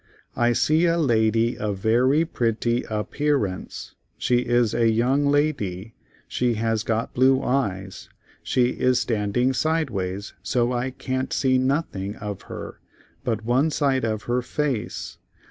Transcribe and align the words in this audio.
I 0.35 0.53
see 0.53 0.87
a 0.87 0.97
la 0.97 1.29
dy 1.29 1.55
of 1.55 1.77
ver 1.77 2.07
y 2.11 2.23
pret 2.23 2.59
ty 2.61 2.83
ap 2.89 3.11
pear 3.11 3.45
ance. 3.45 3.93
She 4.17 4.37
is 4.39 4.73
a 4.73 4.89
young 4.89 5.27
la 5.27 5.51
dy; 5.51 5.93
she 6.27 6.55
has 6.55 6.81
got 6.81 7.13
blue 7.13 7.43
eyes, 7.43 8.09
she 8.41 8.69
is 8.69 8.97
stand 8.97 9.37
ing 9.37 9.53
sideways 9.53 10.33
so 10.41 10.71
I 10.73 10.89
can't 10.89 11.31
see 11.31 11.59
noth 11.59 11.95
ing 11.95 12.15
of 12.15 12.41
her 12.49 12.79
but 13.23 13.45
one 13.45 13.69
side 13.69 14.03
of 14.03 14.23
her 14.23 14.41
face. 14.41 15.19